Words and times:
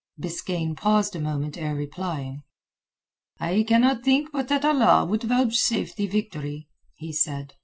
Biskaine 0.19 0.75
paused 0.75 1.15
a 1.15 1.19
moment 1.19 1.59
ere 1.59 1.75
replying. 1.75 2.41
"I 3.39 3.61
cannot 3.61 4.03
think 4.03 4.31
but 4.31 4.47
that 4.47 4.65
Allah 4.65 5.05
would 5.05 5.21
vouchsafe 5.21 5.95
thee 5.95 6.07
victory," 6.07 6.69
he 6.95 7.13
said. 7.13 7.53